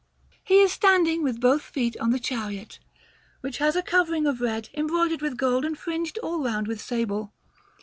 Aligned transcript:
He 0.43 0.61
is 0.61 0.71
standing 0.73 1.21
with 1.23 1.39
both 1.39 1.61
feet 1.61 1.95
on 1.97 2.09
the 2.09 2.17
chariot, 2.17 2.79
which 3.41 3.59
has 3.59 3.75
a 3.75 3.83
covering 3.83 4.25
of 4.25 4.41
red, 4.41 4.69
embroidered 4.73 5.21
with 5.21 5.37
gold 5.37 5.63
and 5.63 5.77
fringed 5.77 6.17
all 6.23 6.43
round 6.43 6.67
with 6.67 6.81
sable. 6.81 7.31